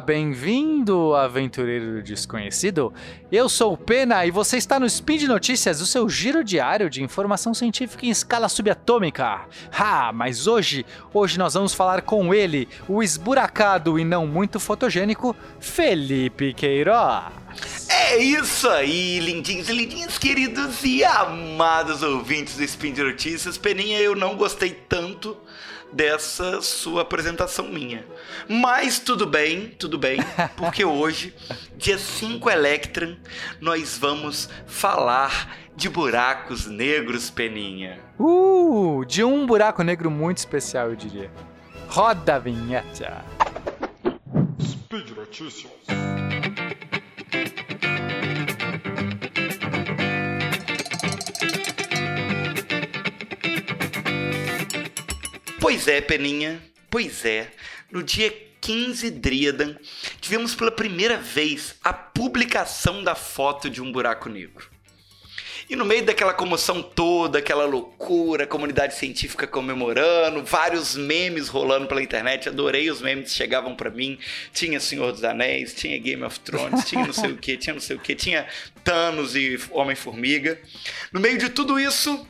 [0.00, 2.92] Bem-vindo, aventureiro desconhecido.
[3.30, 7.02] Eu sou o Pena e você está no Speed Notícias, o seu giro diário de
[7.02, 9.46] informação científica em escala subatômica.
[9.72, 10.84] Ah, mas hoje,
[11.14, 17.45] hoje nós vamos falar com ele, o esburacado e não muito fotogênico Felipe Queiroz.
[17.88, 23.56] É isso aí, lindinhos e lindinhas, queridos e amados ouvintes do Spin de Notícias.
[23.56, 25.36] Peninha, eu não gostei tanto
[25.92, 28.04] dessa sua apresentação minha.
[28.48, 30.18] Mas tudo bem, tudo bem,
[30.56, 31.34] porque hoje,
[31.76, 33.16] dia 5 Electron,
[33.60, 38.00] nós vamos falar de buracos negros, Peninha.
[38.18, 41.30] Uh, de um buraco negro muito especial, eu diria.
[41.88, 43.24] Roda a vinheta.
[44.60, 45.70] Speed Notícias.
[55.66, 57.48] Pois é, Peninha, pois é.
[57.90, 59.74] No dia 15 Dríadan,
[60.20, 64.70] tivemos pela primeira vez a publicação da foto de um buraco negro.
[65.68, 72.00] E no meio daquela comoção toda, aquela loucura, comunidade científica comemorando, vários memes rolando pela
[72.00, 74.20] internet, adorei os memes que chegavam para mim.
[74.52, 77.80] Tinha Senhor dos Anéis, tinha Game of Thrones, tinha não sei o que, tinha não
[77.80, 78.46] sei o que, tinha
[78.84, 80.60] Thanos e Homem-Formiga.
[81.12, 82.24] No meio de tudo isso,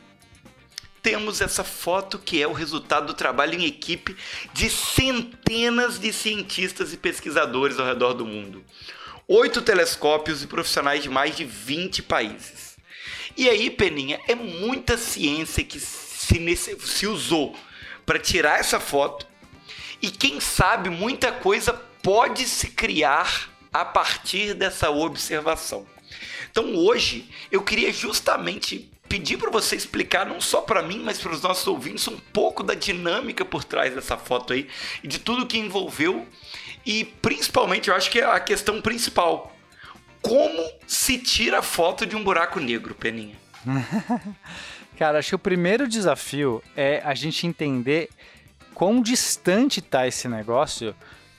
[1.07, 4.13] temos essa foto que é o resultado do trabalho em equipe
[4.51, 8.61] de centenas de cientistas e pesquisadores ao redor do mundo.
[9.25, 12.75] Oito telescópios e profissionais de mais de 20 países.
[13.37, 17.55] E aí, Peninha, é muita ciência que se, se usou
[18.05, 19.25] para tirar essa foto.
[20.01, 21.71] E quem sabe muita coisa
[22.03, 25.87] pode se criar a partir dessa observação.
[26.51, 31.31] Então hoje eu queria justamente pedir para você explicar não só para mim, mas para
[31.31, 34.67] os nossos ouvintes um pouco da dinâmica por trás dessa foto aí
[35.03, 36.27] e de tudo que envolveu
[36.85, 39.55] e principalmente eu acho que é a questão principal.
[40.21, 43.35] Como se tira foto de um buraco negro, Peninha?
[44.97, 48.09] Cara, acho que o primeiro desafio é a gente entender
[48.73, 50.95] quão distante está esse negócio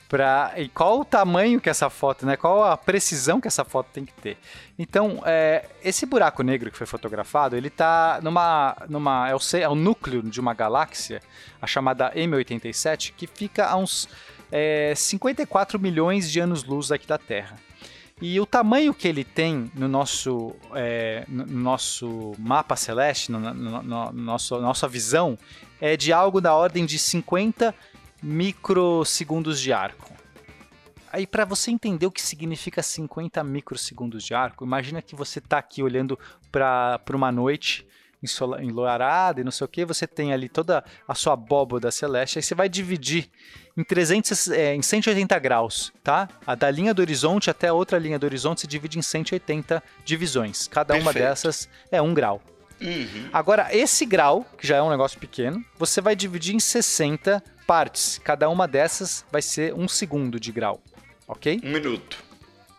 [0.09, 2.35] Pra, e qual o tamanho que essa foto, né?
[2.35, 4.39] Qual a precisão que essa foto tem que ter.
[4.77, 9.69] Então, é, esse buraco negro que foi fotografado, ele está numa, numa é, o, é
[9.69, 11.21] o núcleo de uma galáxia,
[11.61, 14.09] a chamada M87, que fica a uns
[14.51, 17.55] é, 54 milhões de anos-luz daqui da Terra.
[18.21, 23.81] E o tamanho que ele tem no nosso, é, no nosso mapa celeste, no, no,
[23.83, 25.37] no, nosso, nossa visão,
[25.79, 27.73] é de algo da ordem de 50
[28.21, 30.13] microsegundos de arco.
[31.11, 35.57] Aí, para você entender o que significa 50 microsegundos de arco, imagina que você está
[35.57, 36.17] aqui olhando
[36.51, 37.87] para uma noite
[38.61, 42.43] enluarada e não sei o que, você tem ali toda a sua abóboda celeste, aí
[42.43, 43.29] você vai dividir
[43.77, 46.27] em, 300, é, em 180 graus, tá?
[46.45, 49.81] A da linha do horizonte até a outra linha do horizonte se divide em 180
[50.03, 50.67] divisões.
[50.67, 51.05] Cada Perfeito.
[51.05, 52.41] uma dessas é um grau.
[52.81, 53.29] Uhum.
[53.31, 58.19] Agora, esse grau, que já é um negócio pequeno, você vai dividir em 60 partes.
[58.23, 60.81] Cada uma dessas vai ser um segundo de grau,
[61.27, 61.61] ok?
[61.63, 62.17] Um minuto.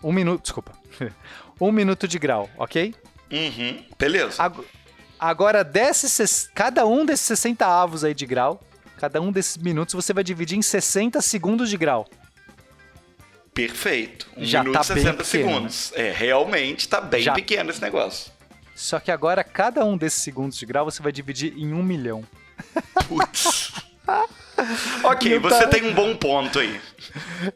[0.03, 0.73] Um minuto, desculpa.
[1.61, 2.93] um minuto de grau, ok?
[3.31, 4.43] Uhum, beleza.
[4.43, 4.65] Ag
[5.17, 8.61] agora, desses, cada um desses 60 avos aí de grau,
[8.97, 12.09] cada um desses minutos, você vai dividir em 60 segundos de grau.
[13.55, 14.27] Perfeito.
[14.37, 15.93] Um Já minuto tá e 60 pequeno, segundos.
[15.97, 16.09] Né?
[16.09, 17.33] É, realmente tá bem Já...
[17.33, 18.33] pequeno esse negócio.
[18.75, 22.25] Só que agora, cada um desses segundos de grau, você vai dividir em um milhão.
[23.07, 23.71] Putz.
[25.05, 26.81] ok, você tem um bom ponto aí.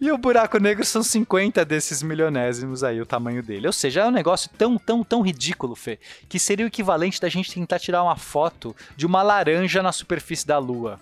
[0.01, 3.67] E o buraco negro são 50 desses milionésimos aí, o tamanho dele.
[3.67, 5.99] Ou seja, é um negócio tão, tão, tão ridículo, Fê,
[6.29, 10.47] que seria o equivalente da gente tentar tirar uma foto de uma laranja na superfície
[10.47, 10.99] da Lua.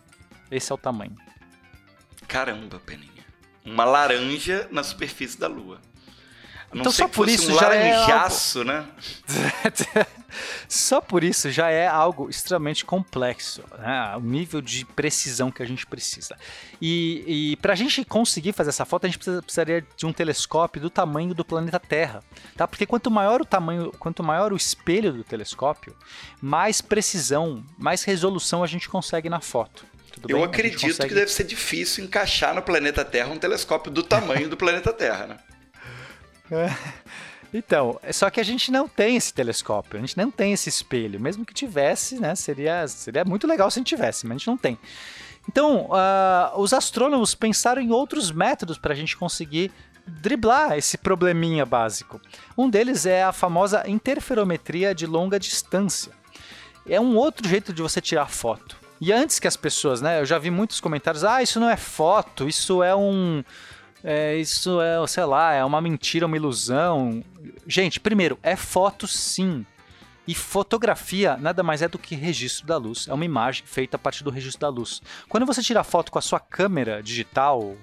[0.50, 1.17] Esse é o tamanho.
[2.29, 3.11] Caramba, Peninha.
[3.65, 5.81] Uma laranja na superfície da Lua.
[6.73, 8.64] Não então só por isso um já é algo...
[8.64, 8.87] né?
[10.69, 14.17] só por isso já é algo extremamente complexo, né?
[14.17, 16.37] O nível de precisão que a gente precisa.
[16.81, 20.12] E, e para a gente conseguir fazer essa foto, a gente precisa, precisaria de um
[20.12, 22.23] telescópio do tamanho do planeta Terra,
[22.56, 22.67] tá?
[22.67, 25.94] Porque quanto maior o tamanho, quanto maior o espelho do telescópio,
[26.40, 29.85] mais precisão, mais resolução a gente consegue na foto.
[30.28, 30.44] Eu bem?
[30.44, 31.08] acredito consegue...
[31.08, 35.26] que deve ser difícil encaixar no planeta Terra um telescópio do tamanho do planeta Terra,
[35.26, 35.38] né?
[37.52, 41.20] Então, só que a gente não tem esse telescópio, a gente não tem esse espelho.
[41.20, 44.46] Mesmo que tivesse, né, seria, seria muito legal se a gente tivesse, mas a gente
[44.46, 44.78] não tem.
[45.49, 49.70] Então, uh, os astrônomos pensaram em outros métodos para a gente conseguir
[50.06, 52.20] driblar esse probleminha básico.
[52.56, 56.12] Um deles é a famosa interferometria de longa distância.
[56.87, 58.76] É um outro jeito de você tirar foto.
[59.00, 61.76] E antes que as pessoas, né, eu já vi muitos comentários, ah, isso não é
[61.76, 63.43] foto, isso é um
[64.04, 67.22] é, isso é, sei lá, é uma mentira, uma ilusão.
[67.66, 69.64] Gente, primeiro, é foto sim.
[70.27, 73.09] E fotografia nada mais é do que registro da luz.
[73.09, 75.03] É uma imagem feita a partir do registro da luz.
[75.29, 77.77] Quando você tira foto com a sua câmera digital,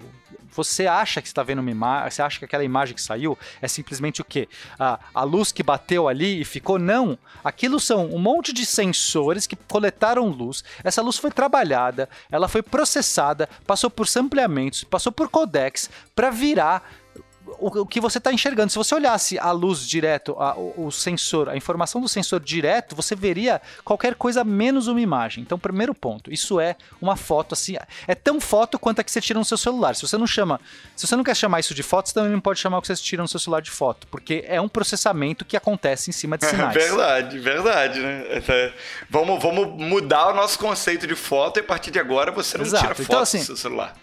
[0.51, 3.67] você acha que está vendo uma imagem, você acha que aquela imagem que saiu é
[3.67, 4.47] simplesmente o quê?
[4.79, 6.79] A, a luz que bateu ali e ficou?
[6.79, 7.17] Não.
[7.43, 10.63] Aquilo são um monte de sensores que coletaram luz.
[10.83, 16.89] Essa luz foi trabalhada, ela foi processada, passou por sampleamentos, passou por codecs para virar
[17.59, 18.71] o, o que você está enxergando.
[18.71, 22.95] Se você olhasse a luz direto, a, o, o, sensor, a informação do sensor direto,
[22.95, 25.43] você veria qualquer coisa menos uma imagem.
[25.43, 27.75] Então, primeiro ponto, isso é uma foto assim,
[28.07, 29.95] é tão foto quanto a que você tira no seu celular.
[29.95, 30.59] Se você não chama,
[30.95, 32.87] se você não quer chamar isso de foto, você também não pode chamar o que
[32.87, 36.37] você tira no seu celular de foto, porque é um processamento que acontece em cima
[36.37, 36.73] de sinais.
[36.73, 38.25] verdade, verdade, né?
[38.29, 38.73] Essa,
[39.09, 42.65] vamos, vamos mudar o nosso conceito de foto e a partir de agora você não
[42.65, 42.83] Exato.
[42.83, 43.95] tira foto então, assim, do seu celular.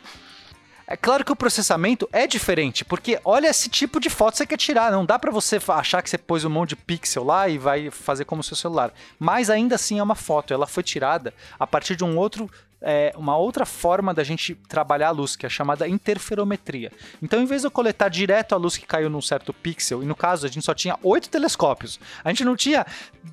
[0.88, 4.47] É claro que o processamento é diferente, porque olha esse tipo de foto que você
[4.47, 4.93] quer tirar.
[4.93, 7.91] Não dá para você achar que você pôs um monte de pixel lá e vai
[7.91, 8.93] fazer como o seu celular.
[9.19, 10.55] Mas ainda assim é uma foto.
[10.55, 12.49] Ela foi tirada a partir de um outro
[12.81, 16.93] é, uma outra forma da gente trabalhar a luz, que é chamada interferometria.
[17.23, 20.06] Então, em vez de eu coletar direto a luz que caiu num certo pixel, e
[20.06, 22.87] no caso a gente só tinha oito telescópios, a gente não tinha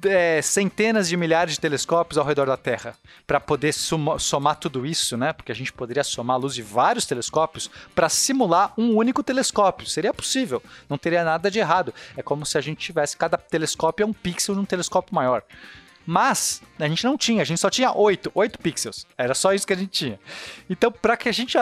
[0.06, 2.96] é, centenas de milhares de telescópios ao redor da Terra
[3.28, 5.34] para poder somar tudo isso, né?
[5.34, 9.88] Porque a gente poderia somar a luz de vários telescópios para simular um único telescópio.
[9.88, 11.94] Seria possível, não teria nada de errado.
[12.16, 15.44] É como se a gente tivesse cada telescópio é um pixel num telescópio maior.
[16.06, 19.08] Mas a gente não tinha, a gente só tinha 8, 8 pixels.
[19.18, 20.20] Era só isso que a gente tinha.
[20.70, 21.58] Então, para que a gente,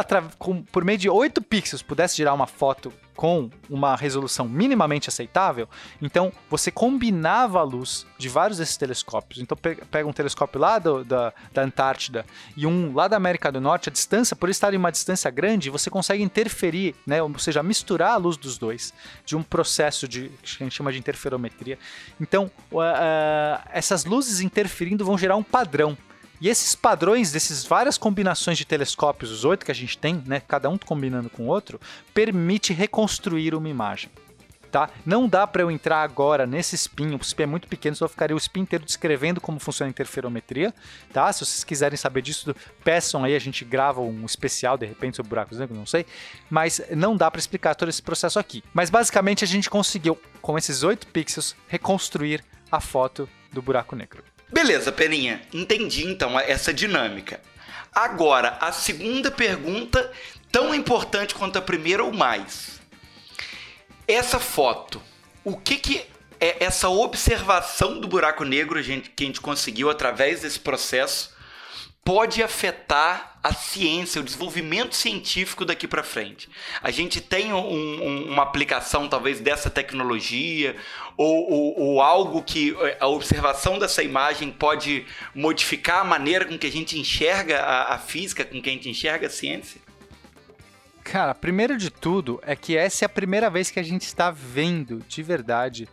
[0.72, 5.68] por meio de 8 pixels, pudesse tirar uma foto com uma resolução minimamente aceitável,
[6.02, 9.42] então você combinava a luz de vários desses telescópios.
[9.42, 12.26] Então pega um telescópio lá do, da, da Antártida
[12.56, 15.70] e um lá da América do Norte, a distância, por estar em uma distância grande,
[15.70, 18.94] você consegue interferir, né, ou seja, misturar a luz dos dois,
[19.26, 21.78] de um processo de, que a gente chama de interferometria.
[22.20, 25.98] Então, uh, uh, essas luzes interferindo vão gerar um padrão.
[26.42, 30.40] E esses padrões dessas várias combinações de telescópios, os oito que a gente tem, né,
[30.40, 31.80] cada um combinando com o outro,
[32.16, 34.10] permite reconstruir uma imagem.
[34.72, 34.90] Tá?
[35.06, 38.34] Não dá para eu entrar agora nesse spin, o spin é muito pequeno, só ficaria
[38.34, 40.74] o spin inteiro descrevendo como funciona a interferometria,
[41.12, 41.32] tá?
[41.34, 45.30] Se vocês quiserem saber disso, peçam aí, a gente grava um especial de repente sobre
[45.30, 46.06] buracos negros, não sei,
[46.50, 48.64] mas não dá para explicar todo esse processo aqui.
[48.74, 52.42] Mas basicamente a gente conseguiu, com esses oito pixels, reconstruir
[52.72, 54.24] a foto do buraco negro.
[54.52, 55.42] Beleza, Peninha.
[55.54, 57.40] Entendi então essa dinâmica.
[57.94, 60.12] Agora, a segunda pergunta,
[60.52, 62.80] tão importante quanto a primeira ou mais.
[64.08, 65.02] Essa foto,
[65.44, 66.06] o que que
[66.40, 71.34] é essa observação do buraco negro que a gente conseguiu através desse processo
[72.04, 76.50] pode afetar a ciência, o desenvolvimento científico daqui para frente.
[76.82, 80.76] A gente tem um, um, uma aplicação talvez dessa tecnologia
[81.18, 86.58] ou, ou, ou, algo que eh, a observação dessa imagem pode modificar a maneira com
[86.58, 89.82] que a gente enxerga a, a física, com que a gente enxerga a ciência?
[91.04, 94.30] Cara, primeiro de tudo é que essa é a primeira vez que a gente está
[94.30, 95.90] vendo de verdade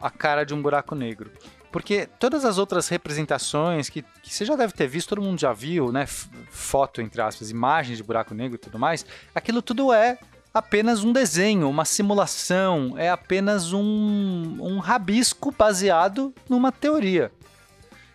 [0.00, 1.30] a cara de um buraco negro.
[1.70, 5.52] Porque todas as outras representações que, que você já deve ter visto, todo mundo já
[5.52, 6.06] viu, né?
[6.06, 10.18] Foto, entre aspas, imagens de buraco negro e tudo mais, aquilo tudo é
[10.52, 17.30] apenas um desenho, uma simulação, é apenas um, um rabisco baseado numa teoria.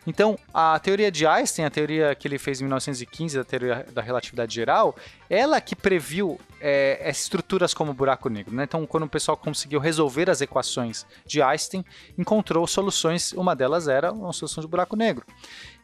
[0.05, 4.01] Então, a teoria de Einstein, a teoria que ele fez em 1915, a teoria da
[4.01, 4.95] relatividade geral,
[5.29, 8.53] ela que previu é, estruturas como buraco negro.
[8.53, 8.63] Né?
[8.63, 11.85] Então, quando o pessoal conseguiu resolver as equações de Einstein,
[12.17, 15.25] encontrou soluções, uma delas era uma solução de buraco negro.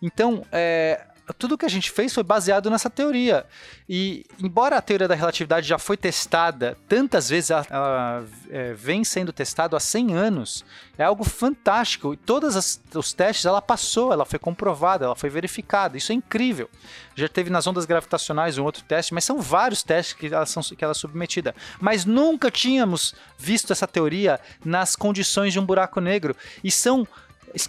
[0.01, 3.45] Então, é, tudo que a gente fez foi baseado nessa teoria.
[3.87, 9.03] E, embora a teoria da relatividade já foi testada tantas vezes, ela, ela é, vem
[9.03, 10.65] sendo testada há 100 anos,
[10.97, 12.13] é algo fantástico.
[12.13, 15.97] E todos os testes ela passou, ela foi comprovada, ela foi verificada.
[15.97, 16.69] Isso é incrível.
[17.15, 20.63] Já teve nas ondas gravitacionais um outro teste, mas são vários testes que ela, são,
[20.63, 21.53] que ela é submetida.
[21.79, 26.35] Mas nunca tínhamos visto essa teoria nas condições de um buraco negro.
[26.63, 27.07] E são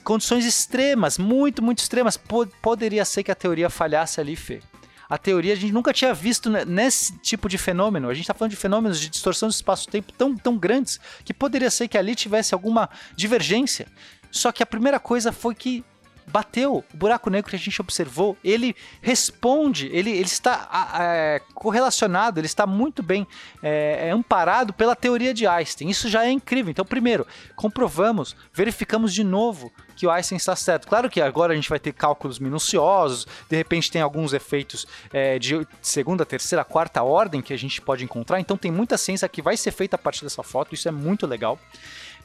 [0.02, 2.18] condições extremas, muito, muito extremas.
[2.62, 4.60] poderia ser que a teoria falhasse ali, Fê.
[5.08, 8.08] A teoria a gente nunca tinha visto nesse tipo de fenômeno.
[8.08, 11.68] A gente está falando de fenômenos de distorção do espaço-tempo tão, tão grandes que poderia
[11.68, 13.88] ser que ali tivesse alguma divergência.
[14.30, 15.84] Só que a primeira coisa foi que
[16.30, 16.84] bateu.
[16.92, 22.46] O buraco negro que a gente observou, ele responde, ele, ele está é, correlacionado, ele
[22.46, 23.26] está muito bem
[23.62, 25.88] é, é, amparado pela teoria de Einstein.
[25.88, 26.70] Isso já é incrível.
[26.70, 30.88] Então, primeiro, comprovamos, verificamos de novo que o Einstein está certo.
[30.88, 35.38] Claro que agora a gente vai ter cálculos minuciosos, de repente tem alguns efeitos é,
[35.38, 39.42] de segunda, terceira, quarta ordem que a gente pode encontrar, então tem muita ciência que
[39.42, 41.58] vai ser feita a partir dessa foto, isso é muito legal.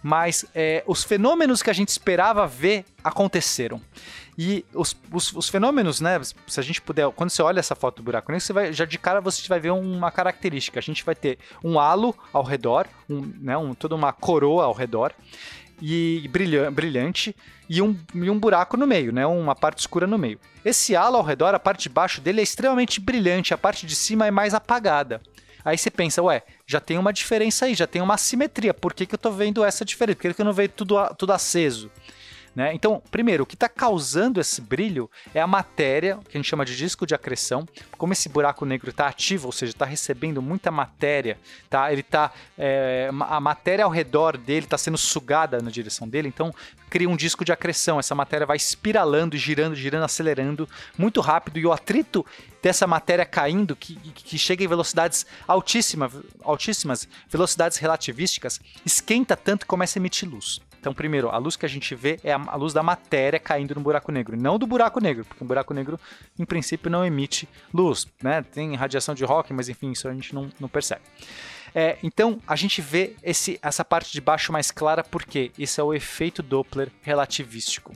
[0.07, 3.81] Mas é, os fenômenos que a gente esperava ver aconteceram.
[4.37, 6.21] E os, os, os, fenômenos, né?
[6.45, 8.85] Se a gente puder, quando você olha essa foto do buraco negro, você vai, já
[8.85, 10.77] de cara você vai ver uma característica.
[10.77, 14.73] A gente vai ter um halo ao redor, um, né, um, toda uma coroa ao
[14.73, 15.11] redor
[15.81, 16.29] e
[16.71, 17.35] brilhante
[17.67, 19.25] e um, e um buraco no meio, né?
[19.25, 20.39] Uma parte escura no meio.
[20.63, 23.95] Esse halo ao redor, a parte de baixo dele é extremamente brilhante, a parte de
[23.95, 25.19] cima é mais apagada.
[25.65, 28.71] Aí você pensa, ué, já tem uma diferença aí, já tem uma assimetria.
[28.71, 30.15] Por que, que eu tô vendo essa diferença?
[30.15, 31.91] Por que, que eu não vejo tudo, tudo aceso?
[32.55, 32.73] Né?
[32.73, 36.63] Então, primeiro, o que está causando esse brilho é a matéria, que a gente chama
[36.63, 37.67] de disco de acreção.
[37.97, 41.37] Como esse buraco negro está ativo, ou seja, está recebendo muita matéria,
[41.69, 41.91] tá?
[41.91, 46.53] Ele tá, é, a matéria ao redor dele está sendo sugada na direção dele, então
[46.89, 47.99] cria um disco de acreção.
[47.99, 52.25] Essa matéria vai espiralando, girando, girando, acelerando muito rápido e o atrito
[52.63, 59.67] dessa matéria caindo, que, que chega em velocidades altíssimas, altíssimas, velocidades relativísticas, esquenta tanto que
[59.67, 60.61] começa a emitir luz.
[60.85, 63.81] Então, primeiro, a luz que a gente vê é a luz da matéria caindo no
[63.81, 65.99] buraco negro, não do buraco negro, porque o buraco negro,
[66.37, 68.43] em princípio, não emite luz, né?
[68.43, 71.01] Tem radiação de Hawking, mas enfim, isso a gente não, não percebe.
[71.73, 75.83] É, então, a gente vê esse, essa parte de baixo mais clara porque isso é
[75.83, 77.91] o efeito Doppler relativístico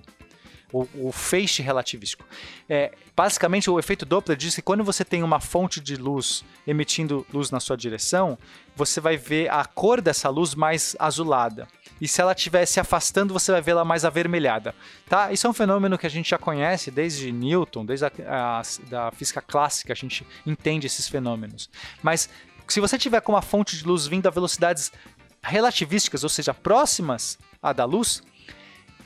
[0.72, 2.26] o, o feixe relativístico.
[2.68, 7.26] É, basicamente, o efeito Doppler diz que quando você tem uma fonte de luz emitindo
[7.34, 8.38] luz na sua direção,
[8.76, 11.68] você vai ver a cor dessa luz mais azulada.
[12.00, 14.74] E se ela estiver se afastando, você vai vê-la mais avermelhada.
[15.08, 15.34] Tá?
[15.34, 19.12] Isso é um fenômeno que a gente já conhece desde Newton, desde a, a da
[19.12, 21.70] física clássica, a gente entende esses fenômenos.
[22.02, 22.30] Mas
[22.68, 24.92] se você tiver com uma fonte de luz vindo a velocidades
[25.42, 28.22] relativísticas, ou seja, próximas à da luz,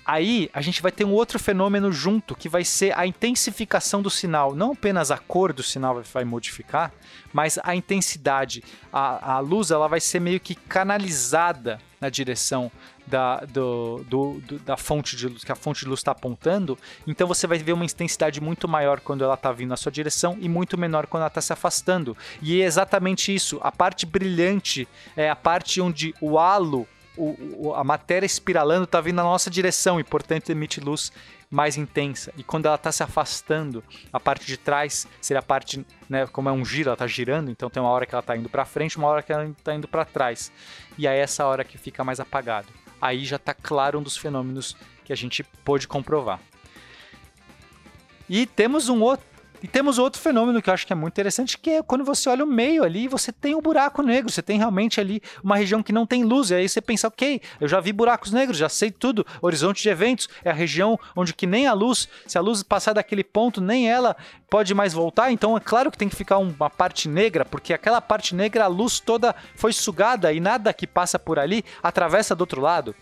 [0.05, 4.09] Aí a gente vai ter um outro fenômeno junto, que vai ser a intensificação do
[4.09, 4.53] sinal.
[4.53, 6.91] Não apenas a cor do sinal vai modificar,
[7.31, 8.63] mas a intensidade.
[8.91, 12.69] A, a luz ela vai ser meio que canalizada na direção
[13.07, 16.77] da, do, do, do, da fonte de luz, que a fonte de luz está apontando.
[17.07, 20.37] Então você vai ver uma intensidade muito maior quando ela está vindo na sua direção
[20.41, 22.15] e muito menor quando ela está se afastando.
[22.41, 23.57] E é exatamente isso.
[23.63, 28.99] A parte brilhante é a parte onde o halo o, o, a matéria espiralando está
[28.99, 31.11] vindo na nossa direção e, portanto, emite luz
[31.49, 32.33] mais intensa.
[32.35, 36.49] E quando ela está se afastando, a parte de trás seria a parte, né, como
[36.49, 38.65] é um giro, ela está girando, então tem uma hora que ela está indo para
[38.65, 40.51] frente, uma hora que ela está indo para trás.
[40.97, 42.67] E é essa hora que fica mais apagado.
[42.99, 46.39] Aí já está claro um dos fenômenos que a gente pôde comprovar.
[48.27, 49.25] E temos um outro
[49.63, 52.27] e temos outro fenômeno que eu acho que é muito interessante, que é quando você
[52.27, 55.81] olha o meio ali, você tem um buraco negro, você tem realmente ali uma região
[55.81, 58.67] que não tem luz, e aí você pensa, ok, eu já vi buracos negros, já
[58.67, 62.41] sei tudo, horizonte de eventos é a região onde que nem a luz, se a
[62.41, 64.17] luz passar daquele ponto, nem ela
[64.49, 68.01] pode mais voltar, então é claro que tem que ficar uma parte negra, porque aquela
[68.01, 72.41] parte negra, a luz toda foi sugada e nada que passa por ali atravessa do
[72.41, 72.93] outro lado.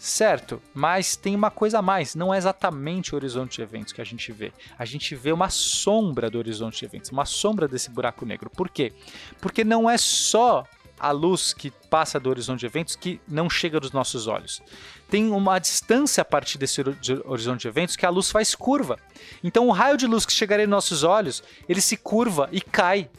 [0.00, 4.00] Certo, mas tem uma coisa a mais, não é exatamente o horizonte de eventos que
[4.00, 4.50] a gente vê.
[4.78, 8.48] A gente vê uma sombra do horizonte de eventos, uma sombra desse buraco negro.
[8.48, 8.94] Por quê?
[9.42, 10.64] Porque não é só
[10.98, 14.62] a luz que passa do horizonte de eventos que não chega dos nossos olhos.
[15.10, 16.80] Tem uma distância a partir desse
[17.26, 18.98] horizonte de eventos que a luz faz curva.
[19.44, 23.10] Então o raio de luz que chegaria nos nossos olhos, ele se curva e cai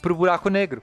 [0.00, 0.80] para o buraco negro.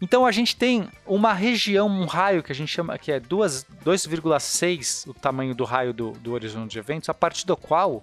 [0.00, 5.06] Então a gente tem uma região, um raio que a gente chama que é 2,6
[5.06, 8.02] o tamanho do raio do, do horizonte de eventos, a partir do qual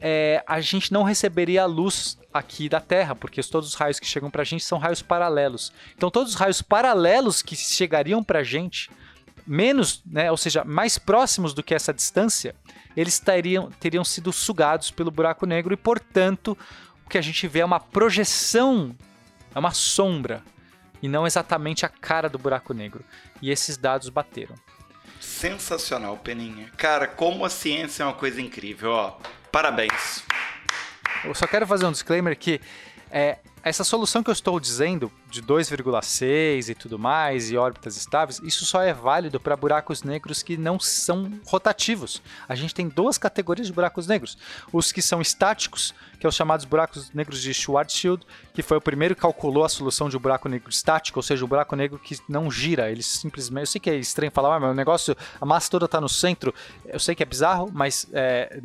[0.00, 4.06] é, a gente não receberia a luz aqui da Terra, porque todos os raios que
[4.06, 5.70] chegam para a gente são raios paralelos.
[5.94, 8.90] Então todos os raios paralelos que chegariam para a gente,
[9.46, 12.54] menos, né, ou seja, mais próximos do que essa distância,
[12.96, 16.56] eles teriam, teriam sido sugados pelo buraco negro e, portanto,
[17.04, 18.96] o que a gente vê é uma projeção,
[19.54, 20.42] é uma sombra
[21.02, 23.04] e não exatamente a cara do buraco negro.
[23.40, 24.54] E esses dados bateram.
[25.20, 26.70] Sensacional, Peninha.
[26.76, 29.18] Cara, como a ciência é uma coisa incrível, ó.
[29.50, 30.24] Parabéns.
[31.24, 32.60] Eu só quero fazer um disclaimer que
[33.10, 38.40] é, essa solução que eu estou dizendo de 2,6 e tudo mais, e órbitas estáveis,
[38.42, 42.22] isso só é válido para buracos negros que não são rotativos.
[42.48, 44.38] A gente tem duas categorias de buracos negros:
[44.72, 48.80] os que são estáticos, que é os chamados buracos negros de Schwarzschild, que foi o
[48.80, 51.98] primeiro que calculou a solução de um buraco negro estático, ou seja, um buraco negro
[51.98, 53.62] que não gira, ele simplesmente.
[53.62, 56.54] Eu sei que é estranho falar, mas o negócio, a massa toda está no centro,
[56.86, 58.60] eu sei que é bizarro, mas é,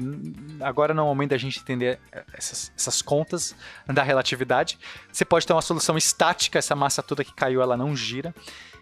[0.61, 1.99] agora não é o momento da gente entender
[2.33, 3.55] essas, essas contas
[3.87, 4.77] da relatividade.
[5.11, 8.33] Você pode ter uma solução estática, essa massa toda que caiu, ela não gira.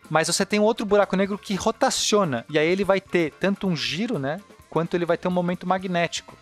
[0.09, 3.75] Mas você tem outro buraco negro que rotaciona, e aí ele vai ter tanto um
[3.75, 6.35] giro, né, quanto ele vai ter um momento magnético.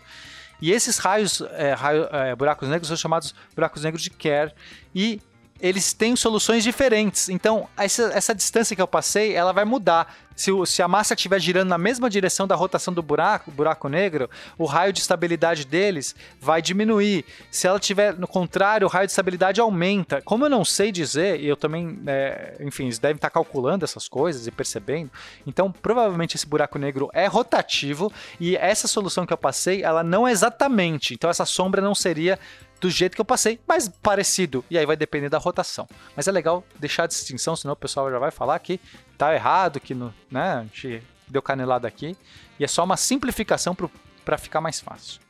[0.60, 4.52] E esses raios, é, raio, é, buracos negros são chamados buracos negros de Kerr
[4.94, 5.20] e
[5.60, 7.28] eles têm soluções diferentes.
[7.28, 10.14] Então, essa, essa distância que eu passei, ela vai mudar.
[10.38, 14.30] Se, se a massa estiver girando na mesma direção da rotação do buraco, buraco negro,
[14.56, 17.24] o raio de estabilidade deles vai diminuir.
[17.50, 20.22] Se ela estiver no contrário, o raio de estabilidade aumenta.
[20.22, 24.06] Como eu não sei dizer, e eu também, é, enfim, eles devem estar calculando essas
[24.06, 25.10] coisas e percebendo.
[25.44, 30.26] Então, provavelmente esse buraco negro é rotativo e essa solução que eu passei, ela não
[30.26, 31.14] é exatamente.
[31.14, 32.38] Então, essa sombra não seria
[32.80, 34.64] do jeito que eu passei, mas parecido.
[34.70, 35.88] E aí vai depender da rotação.
[36.16, 38.80] Mas é legal deixar a distinção, senão o pessoal já vai falar que
[39.16, 42.16] tá errado, que no, né, a gente deu canelada aqui.
[42.58, 43.76] E é só uma simplificação
[44.24, 45.20] para ficar mais fácil.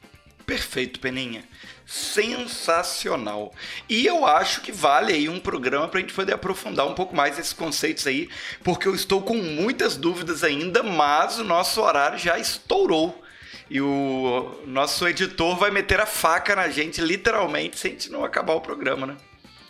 [0.48, 1.44] Perfeito, Peninha.
[1.84, 3.52] Sensacional.
[3.86, 7.14] E eu acho que vale aí um programa para a gente poder aprofundar um pouco
[7.14, 8.30] mais esses conceitos aí,
[8.64, 13.22] porque eu estou com muitas dúvidas ainda, mas o nosso horário já estourou
[13.70, 18.25] e o nosso editor vai meter a faca na gente, literalmente, se a gente não
[18.25, 19.16] acabar o programa, né?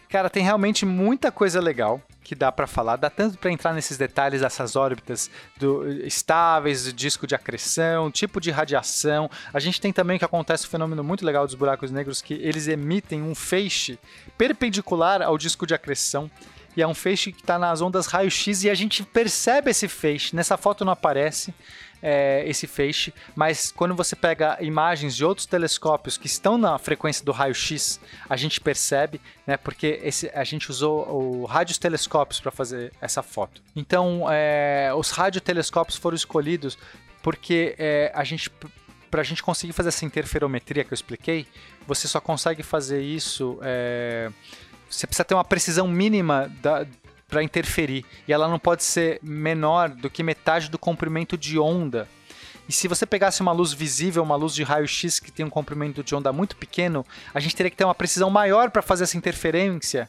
[0.09, 3.97] Cara, tem realmente muita coisa legal que dá para falar, dá tanto para entrar nesses
[3.97, 9.31] detalhes dessas órbitas do, estáveis, disco de acreção, tipo de radiação.
[9.53, 12.69] A gente tem também que acontece um fenômeno muito legal dos buracos negros que eles
[12.69, 13.99] emitem um feixe
[14.37, 16.31] perpendicular ao disco de acreção
[16.79, 20.37] e é um feixe que está nas ondas raio-x e a gente percebe esse feixe.
[20.37, 21.53] Nessa foto não aparece,
[22.03, 27.25] é, esse feixe, mas quando você pega imagens de outros telescópios que estão na frequência
[27.25, 32.93] do raio-x, a gente percebe, né, porque esse, a gente usou o radiotelescópios para fazer
[33.01, 33.63] essa foto.
[33.75, 36.79] Então, é, os radiotelescópios foram escolhidos
[37.23, 38.51] porque é, a gente
[39.11, 41.47] para a gente conseguir fazer essa interferometria que eu expliquei,
[41.87, 43.59] você só consegue fazer isso.
[43.63, 44.31] É,
[44.89, 46.87] você precisa ter uma precisão mínima da,
[47.29, 48.05] para interferir.
[48.27, 52.09] E ela não pode ser menor do que metade do comprimento de onda.
[52.69, 56.03] E se você pegasse uma luz visível, uma luz de raio-x que tem um comprimento
[56.03, 59.17] de onda muito pequeno, a gente teria que ter uma precisão maior para fazer essa
[59.17, 60.09] interferência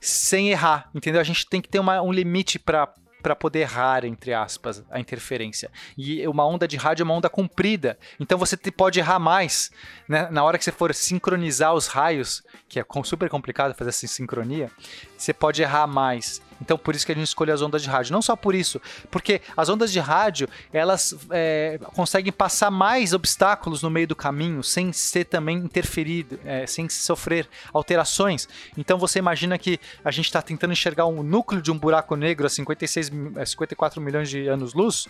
[0.00, 1.20] sem errar, entendeu?
[1.20, 2.88] A gente tem que ter uma, um limite para
[3.26, 5.68] para poder errar, entre aspas, a interferência.
[5.98, 9.72] E uma onda de rádio é uma onda comprida, então você pode errar mais.
[10.08, 10.28] Né?
[10.30, 14.70] Na hora que você for sincronizar os raios, que é super complicado fazer essa sincronia,
[15.16, 16.40] você pode errar mais.
[16.60, 18.12] Então, por isso que a gente escolheu as ondas de rádio.
[18.12, 23.82] Não só por isso, porque as ondas de rádio elas é, conseguem passar mais obstáculos
[23.82, 28.48] no meio do caminho sem ser também interferido, é, sem sofrer alterações.
[28.76, 32.46] Então, você imagina que a gente está tentando enxergar um núcleo de um buraco negro
[32.46, 33.10] a 56,
[33.46, 35.06] 54 é, milhões de anos-luz,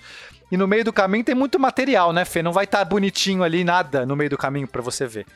[0.50, 2.42] e no meio do caminho tem muito material, né, Fê?
[2.42, 5.26] Não vai estar tá bonitinho ali nada no meio do caminho para você ver.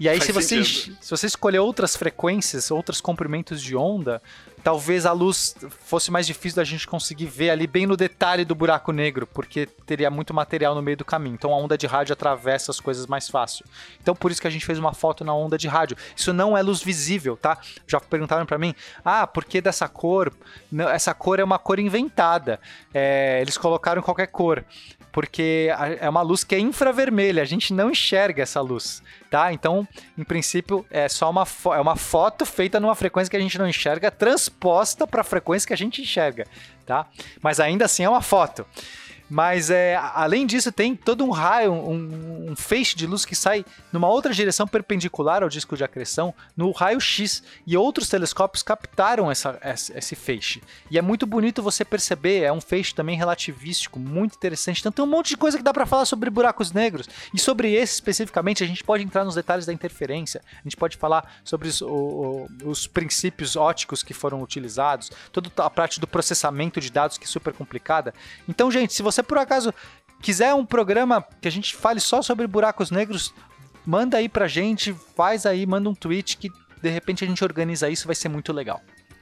[0.00, 4.22] E aí, se você, se você escolher outras frequências, outros comprimentos de onda,
[4.62, 8.54] talvez a luz fosse mais difícil da gente conseguir ver ali bem no detalhe do
[8.54, 11.34] buraco negro, porque teria muito material no meio do caminho.
[11.34, 13.64] Então a onda de rádio atravessa as coisas mais fácil.
[14.00, 15.96] Então por isso que a gente fez uma foto na onda de rádio.
[16.16, 17.58] Isso não é luz visível, tá?
[17.86, 20.32] Já perguntaram para mim, ah, por que dessa cor?
[20.92, 22.60] essa cor é uma cor inventada.
[22.92, 24.64] É, eles colocaram qualquer cor
[25.12, 25.68] porque
[26.00, 29.52] é uma luz que é infravermelha, a gente não enxerga essa luz, tá?
[29.52, 33.58] Então, em princípio, é só uma, é uma foto feita numa frequência que a gente
[33.58, 36.46] não enxerga, transposta para a frequência que a gente enxerga,
[36.86, 37.06] tá?
[37.42, 38.66] Mas ainda assim é uma foto.
[39.28, 43.64] Mas é, além disso, tem todo um raio, um, um, feixe de luz que sai
[43.92, 47.42] numa outra direção perpendicular ao disco de acreção, no raio X.
[47.66, 50.62] E outros telescópios captaram essa, esse feixe.
[50.90, 54.80] E é muito bonito você perceber, é um feixe também relativístico, muito interessante.
[54.80, 57.08] Então tem um monte de coisa que dá para falar sobre buracos negros.
[57.32, 60.96] E sobre esse especificamente, a gente pode entrar nos detalhes da interferência, a gente pode
[60.96, 66.80] falar sobre os, o, os princípios óticos que foram utilizados, toda a parte do processamento
[66.80, 68.14] de dados que é super complicada.
[68.48, 69.74] Então, gente, se você você por acaso
[70.22, 73.34] quiser um programa que a gente fale só sobre buracos negros,
[73.84, 76.50] manda aí pra gente, faz aí, manda um tweet que
[76.80, 78.80] de repente a gente organiza isso, vai ser muito legal.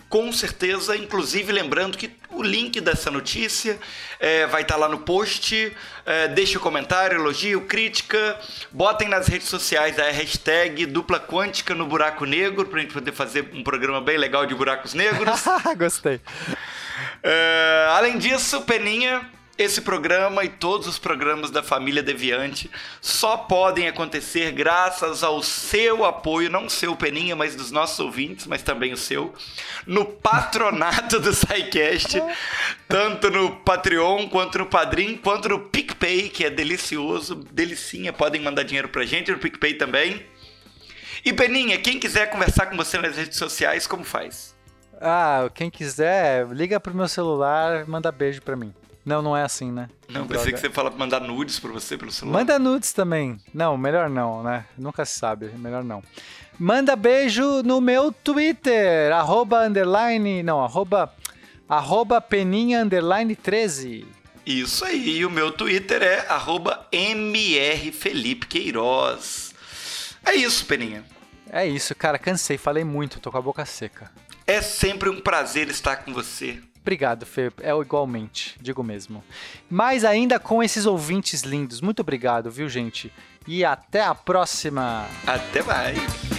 [0.08, 3.76] com certeza, inclusive lembrando que o link dessa notícia
[4.20, 5.74] é, vai estar lá no post.
[6.04, 8.38] É, deixe o um comentário, elogio, crítica.
[8.70, 13.12] Botem nas redes sociais a hashtag dupla quântica no buraco negro para a gente poder
[13.12, 15.42] fazer um programa bem legal de buracos negros.
[15.76, 16.20] Gostei.
[17.22, 23.88] É, além disso, Peninha, esse programa e todos os programas da família Deviante só podem
[23.88, 28.96] acontecer graças ao seu apoio, não seu Peninha, mas dos nossos ouvintes, mas também o
[28.96, 29.32] seu,
[29.86, 32.22] no patronato do SciCast,
[32.86, 38.62] tanto no Patreon, quanto no Padrim, quanto no PicPay, que é delicioso, delicinha, podem mandar
[38.62, 40.26] dinheiro pra gente no PicPay também.
[41.24, 44.54] E Peninha, quem quiser conversar com você nas redes sociais, como faz?
[45.00, 48.74] Ah, quem quiser, liga pro meu celular, manda beijo pra mim.
[49.06, 49.88] Não, não é assim, né?
[50.08, 52.40] Não, pensei que você fala mandar nudes pra você pelo celular.
[52.40, 53.38] Manda nudes também.
[53.54, 54.64] Não, melhor não, né?
[54.76, 56.02] Nunca se sabe, melhor não.
[56.58, 61.14] Manda beijo no meu Twitter, arroba underline, não, arroba,
[61.68, 64.04] arroba peninha underline 13.
[64.44, 69.54] Isso aí, o meu Twitter é arroba mrfelipequeiroz.
[70.24, 71.04] É isso, Peninha.
[71.48, 74.10] É isso, cara, cansei, falei muito, tô com a boca seca.
[74.44, 76.60] É sempre um prazer estar com você.
[76.86, 77.50] Obrigado, Fê.
[77.62, 79.20] É igualmente, digo mesmo.
[79.68, 81.80] Mais ainda com esses ouvintes lindos.
[81.80, 83.12] Muito obrigado, viu, gente?
[83.44, 85.04] E até a próxima.
[85.26, 86.35] Até mais.